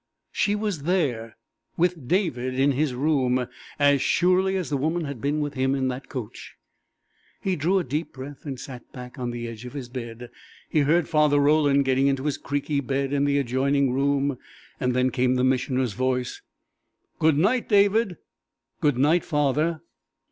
She 0.31 0.55
was 0.55 0.81
there 0.81 1.37
with 1.77 2.07
David 2.07 2.59
in 2.59 2.71
his 2.71 2.95
room 2.95 3.45
as 3.77 4.01
surely 4.01 4.55
as 4.55 4.71
the 4.71 4.77
woman 4.77 5.05
had 5.05 5.21
been 5.21 5.41
with 5.41 5.53
him 5.53 5.75
in 5.75 5.89
the 5.89 5.99
coach. 6.01 6.55
He 7.39 7.55
drew 7.55 7.77
a 7.77 7.83
deep 7.83 8.11
breath 8.13 8.43
and 8.43 8.59
sat 8.59 8.91
back 8.91 9.19
on 9.19 9.29
the 9.29 9.47
edge 9.47 9.63
of 9.63 9.73
his 9.73 9.89
bed. 9.89 10.31
He 10.71 10.79
heard 10.79 11.07
Father 11.07 11.37
Roland 11.39 11.85
getting 11.85 12.07
into 12.07 12.23
his 12.25 12.39
creaky 12.39 12.79
bed 12.79 13.13
in 13.13 13.25
the 13.25 13.37
adjoining 13.37 13.93
room. 13.93 14.39
Then 14.79 15.11
came 15.11 15.35
the 15.35 15.43
Missioner's 15.43 15.93
voice. 15.93 16.41
"Good 17.19 17.37
night, 17.37 17.69
David." 17.69 18.17
"Good 18.79 18.97
night, 18.97 19.23
Father." 19.23 19.81